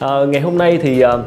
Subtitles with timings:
[0.00, 1.24] À, ngày hôm nay thì ờ,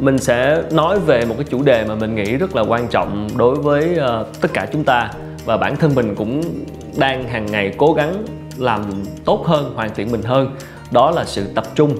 [0.00, 3.28] mình sẽ nói về một cái chủ đề mà mình nghĩ rất là quan trọng
[3.36, 5.10] đối với ờ, tất cả chúng ta
[5.44, 6.42] và bản thân mình cũng
[6.96, 8.24] đang hàng ngày cố gắng
[8.56, 8.84] làm
[9.24, 10.56] tốt hơn, hoàn thiện mình hơn.
[10.90, 11.98] Đó là sự tập trung.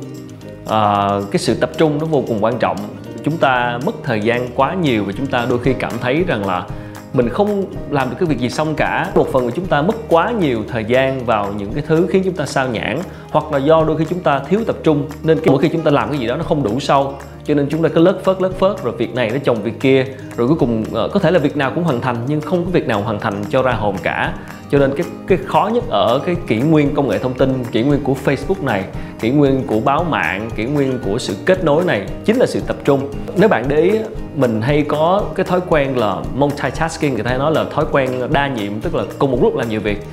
[0.67, 2.77] À, cái sự tập trung nó vô cùng quan trọng.
[3.25, 6.47] Chúng ta mất thời gian quá nhiều và chúng ta đôi khi cảm thấy rằng
[6.47, 6.67] là
[7.15, 9.11] mình không làm được cái việc gì xong cả.
[9.15, 12.23] Một phần là chúng ta mất quá nhiều thời gian vào những cái thứ khiến
[12.25, 12.99] chúng ta sao nhãn
[13.31, 15.91] hoặc là do đôi khi chúng ta thiếu tập trung, nên mỗi khi chúng ta
[15.91, 17.15] làm cái gì đó nó không đủ sâu.
[17.45, 19.81] Cho nên chúng ta cứ lất phớt lất phớt, rồi việc này nó chồng việc
[19.81, 20.05] kia,
[20.37, 22.71] rồi cuối cùng ờ, có thể là việc nào cũng hoàn thành, nhưng không có
[22.71, 24.35] việc nào hoàn thành cho ra hồn cả
[24.71, 27.83] cho nên cái cái khó nhất ở cái kỷ nguyên công nghệ thông tin kỷ
[27.83, 28.85] nguyên của Facebook này
[29.21, 32.61] kỷ nguyên của báo mạng kỷ nguyên của sự kết nối này chính là sự
[32.67, 33.11] tập trung.
[33.37, 33.99] Nếu bạn để ý
[34.37, 38.11] mình hay có cái thói quen là multitasking người ta hay nói là thói quen
[38.33, 40.07] đa nhiệm tức là cùng một lúc làm nhiều việc.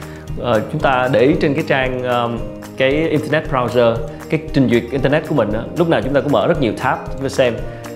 [0.44, 2.38] À, chúng ta để ý trên cái trang um,
[2.78, 3.96] cái internet browser
[4.30, 6.74] cái trình duyệt internet của mình đó, lúc nào chúng ta cũng mở rất nhiều
[6.84, 7.54] tab chúng ta xem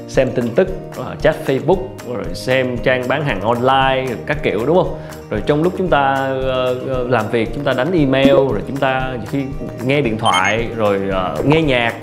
[0.08, 0.68] xem tin tức
[1.00, 4.98] uh, chat Facebook rồi xem trang bán hàng online các kiểu đúng không?
[5.30, 9.18] Rồi trong lúc chúng ta uh, làm việc chúng ta đánh email rồi chúng ta
[9.30, 9.44] khi
[9.84, 11.02] nghe điện thoại rồi
[11.40, 11.94] uh, nghe nhạc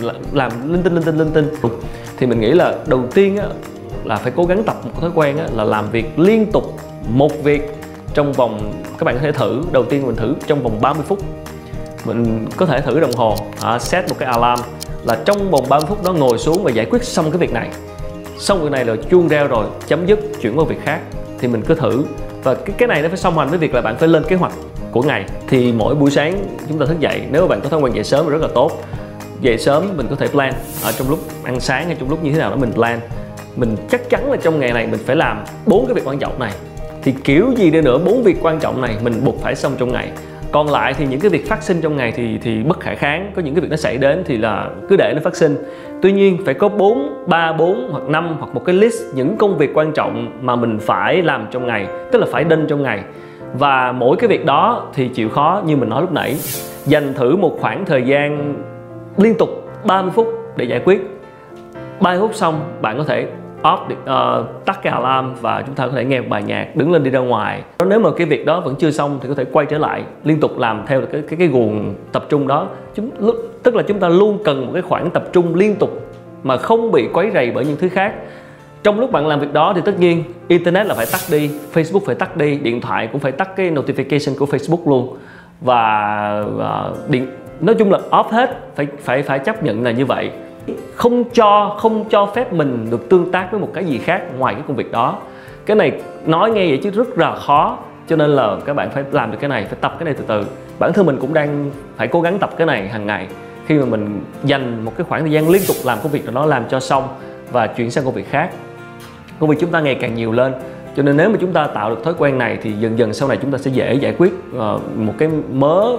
[0.00, 1.48] rồi làm linh tinh linh tinh linh tinh.
[2.18, 3.46] Thì mình nghĩ là đầu tiên á,
[4.04, 7.42] là phải cố gắng tập một thói quen á, là làm việc liên tục một
[7.44, 7.70] việc
[8.14, 11.18] trong vòng các bạn có thể thử đầu tiên mình thử trong vòng 30 phút.
[12.04, 14.60] Mình có thể thử đồng hồ à, set một cái alarm
[15.04, 17.68] là trong vòng 30 phút đó ngồi xuống và giải quyết xong cái việc này.
[18.38, 21.00] Xong việc này rồi chuông reo rồi, chấm dứt, chuyển qua việc khác.
[21.38, 22.04] Thì mình cứ thử.
[22.42, 24.36] Và cái cái này nó phải song hành với việc là bạn phải lên kế
[24.36, 24.52] hoạch
[24.92, 25.24] của ngày.
[25.48, 28.04] Thì mỗi buổi sáng chúng ta thức dậy, nếu mà bạn có thói quen dậy
[28.04, 28.72] sớm thì rất là tốt.
[29.40, 32.32] Dậy sớm mình có thể plan ở trong lúc ăn sáng hay trong lúc như
[32.32, 33.00] thế nào đó mình plan.
[33.56, 36.38] Mình chắc chắn là trong ngày này mình phải làm bốn cái việc quan trọng
[36.38, 36.52] này.
[37.02, 39.92] Thì kiểu gì đi nữa, bốn việc quan trọng này mình buộc phải xong trong
[39.92, 40.10] ngày
[40.52, 43.32] còn lại thì những cái việc phát sinh trong ngày thì thì bất khả kháng.
[43.36, 45.56] Có những cái việc nó xảy đến thì là cứ để nó phát sinh.
[46.02, 49.58] Tuy nhiên phải có 4, 3, 4 hoặc 5 hoặc một cái list những công
[49.58, 53.02] việc quan trọng mà mình phải làm trong ngày tức là phải đinh trong ngày.
[53.54, 56.36] Và mỗi cái việc đó thì chịu khó như mình nói lúc nãy.
[56.86, 58.54] Dành thử một khoảng thời gian
[59.16, 59.48] liên tục
[59.86, 61.00] 30 phút để giải quyết.
[62.00, 63.26] 30 phút xong bạn có thể
[63.62, 66.92] off uh, tắt cái alarm và chúng ta có thể nghe một bài nhạc đứng
[66.92, 67.62] lên đi ra ngoài.
[67.88, 70.40] Nếu mà cái việc đó vẫn chưa xong thì có thể quay trở lại liên
[70.40, 72.68] tục làm theo cái cái cái nguồn tập trung đó.
[72.94, 73.10] Chúng
[73.62, 76.10] tức là chúng ta luôn cần một cái khoảng tập trung liên tục
[76.42, 78.14] mà không bị quấy rầy bởi những thứ khác.
[78.82, 82.00] Trong lúc bạn làm việc đó thì tất nhiên internet là phải tắt đi facebook
[82.06, 85.16] phải tắt đi điện thoại cũng phải tắt cái notification của facebook luôn.
[85.60, 87.26] Và uh, điện
[87.60, 90.30] nói chung là off hết phải phải phải chấp nhận là như vậy
[90.94, 94.54] không cho không cho phép mình được tương tác với một cái gì khác ngoài
[94.54, 95.18] cái công việc đó.
[95.66, 95.92] Cái này
[96.26, 97.78] nói nghe vậy chứ rất là khó.
[98.08, 100.24] Cho nên là các bạn phải làm được cái này, phải tập cái này từ
[100.26, 100.46] từ.
[100.78, 103.26] Bản thân mình cũng đang phải cố gắng tập cái này hàng ngày.
[103.66, 106.34] Khi mà mình dành một cái khoảng thời gian liên tục làm công việc nào
[106.34, 107.08] đó làm cho xong
[107.52, 108.50] và chuyển sang công việc khác.
[109.38, 110.52] Công việc chúng ta ngày càng nhiều lên.
[110.96, 113.28] Cho nên nếu mà chúng ta tạo được thói quen này thì dần dần sau
[113.28, 115.96] này chúng ta sẽ dễ giải quyết ờ, một cái mớ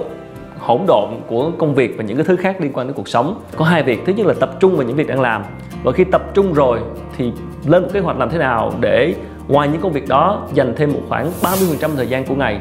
[0.63, 3.41] hỗn độn của công việc và những cái thứ khác liên quan đến cuộc sống.
[3.57, 3.99] Có hai việc.
[4.05, 5.43] Thứ nhất là tập trung vào những việc đang làm.
[5.83, 6.79] Và khi tập trung rồi
[7.17, 7.31] thì
[7.65, 9.15] lên một kế hoạch làm thế nào để
[9.47, 12.59] ngoài những công việc đó dành thêm một khoảng 30% thời gian của ngày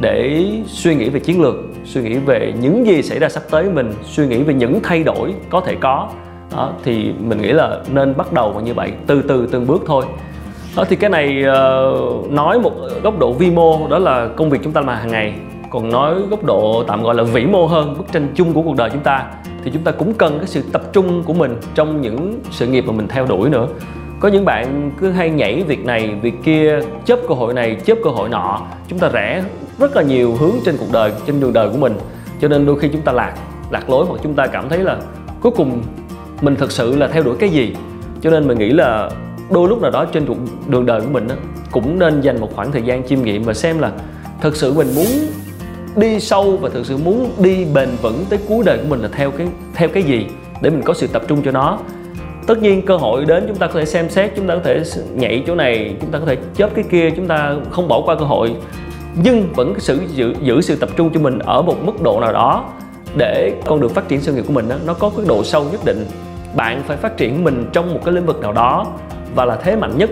[0.00, 1.54] để suy nghĩ về chiến lược
[1.84, 5.02] suy nghĩ về những gì xảy ra sắp tới mình suy nghĩ về những thay
[5.02, 6.08] đổi có thể có.
[6.56, 10.04] Đó, thì mình nghĩ là nên bắt đầu như vậy từ từ từng bước thôi.
[10.76, 12.72] Đó thì cái này uh, nói một
[13.02, 15.34] góc độ vi mô đó là công việc chúng ta làm hàng ngày
[15.70, 18.76] còn nói góc độ tạm gọi là vĩ mô hơn, bức tranh chung của cuộc
[18.76, 19.26] đời chúng ta,
[19.64, 22.84] thì chúng ta cũng cần cái sự tập trung của mình trong những sự nghiệp
[22.86, 23.68] mà mình theo đuổi nữa.
[24.20, 27.98] Có những bạn cứ hay nhảy việc này, việc kia, chớp cơ hội này, chớp
[28.04, 29.44] cơ hội nọ, chúng ta rẽ
[29.78, 31.94] rất là nhiều hướng trên cuộc đời, trên đường đời của mình.
[32.40, 33.34] Cho nên đôi khi chúng ta lạc
[33.70, 34.96] lạc lối hoặc chúng ta cảm thấy là
[35.40, 35.82] cuối cùng
[36.40, 37.76] mình thực sự là theo đuổi cái gì.
[38.20, 39.10] Cho nên mình nghĩ là
[39.50, 40.26] đôi lúc nào đó trên
[40.68, 41.28] đường đời của mình
[41.70, 43.92] cũng nên dành một khoảng thời gian chiêm nghiệm và xem là
[44.40, 45.06] thực sự mình muốn
[45.98, 49.08] đi sâu và thực sự muốn đi bền vững tới cuối đời của mình là
[49.12, 50.26] theo cái theo cái gì
[50.62, 51.78] để mình có sự tập trung cho nó.
[52.46, 54.82] Tất nhiên cơ hội đến chúng ta có thể xem xét chúng ta có thể
[55.14, 58.16] nhảy chỗ này chúng ta có thể chớp cái kia chúng ta không bỏ qua
[58.16, 58.54] cơ hội.
[59.22, 62.32] Nhưng vẫn sự giữ, giữ sự tập trung cho mình ở một mức độ nào
[62.32, 62.64] đó
[63.16, 65.64] để con đường phát triển sự nghiệp của mình đó, nó có cái độ sâu
[65.72, 66.06] nhất định.
[66.56, 68.86] Bạn phải phát triển mình trong một cái lĩnh vực nào đó
[69.34, 70.10] và là thế mạnh nhất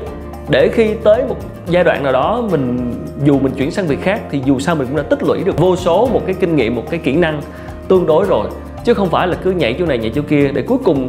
[0.49, 2.95] để khi tới một giai đoạn nào đó mình
[3.25, 5.59] dù mình chuyển sang việc khác thì dù sao mình cũng đã tích lũy được
[5.59, 7.43] vô số một cái kinh nghiệm một cái kỹ năng
[7.89, 8.49] tương đối rồi.
[8.85, 11.09] Chứ không phải là cứ nhảy chỗ này nhảy chỗ kia để cuối cùng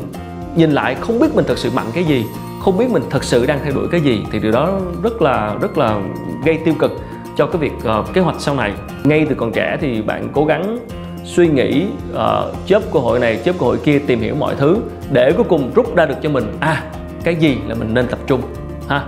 [0.56, 2.25] nhìn lại không biết mình thật sự mạnh cái gì
[2.62, 5.56] không biết mình thật sự đang theo đuổi cái gì thì điều đó rất là
[5.62, 6.01] rất là
[6.45, 6.92] gây tiêu cực
[7.38, 8.74] cho cái việc uh, kế hoạch sau này.
[9.04, 10.78] Ngay từ còn trẻ thì bạn cố gắng
[11.24, 12.19] suy nghĩ uh,
[12.66, 14.78] chớp cơ hội này chớp cơ hội kia tìm hiểu mọi thứ
[15.12, 16.83] để cuối cùng rút ra được cho mình à
[17.24, 18.42] cái gì là mình nên tập trung
[18.88, 19.04] ha?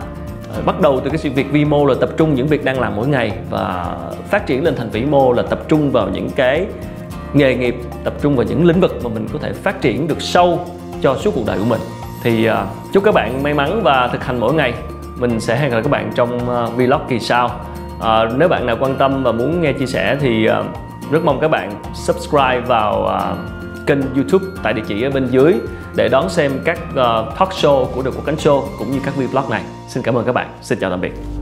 [0.65, 2.95] Bắt đầu từ cái sự việc vi mô là tập trung những việc đang làm
[2.95, 3.97] mỗi ngày và
[4.29, 6.65] phát triển lên thành vĩ mô là tập trung vào những cái
[7.33, 10.21] nghề nghiệp tập trung vào những lĩnh vực mà mình có thể phát triển được
[10.21, 10.59] sâu
[11.01, 11.81] cho suốt cuộc đời của mình.
[12.23, 12.55] Thì uh,
[12.93, 14.73] chúc các bạn may mắn và thực hành mỗi ngày.
[15.17, 17.51] Mình sẽ hẹn gặp các bạn trong uh, vlog kỳ sau.
[17.97, 18.05] Uh,
[18.37, 20.65] nếu bạn nào quan tâm và muốn nghe chia sẻ thì uh,
[21.11, 23.58] rất mong các bạn subscribe vào uh,
[23.89, 25.53] kênh youtube tại địa chỉ ở bên dưới
[25.95, 26.95] để đón xem các uh,
[27.39, 29.63] talk show của được Quốc cánh show cũng như các vlog này.
[29.87, 30.47] Xin cảm ơn các bạn.
[30.61, 31.38] Xin chào tạm biệt.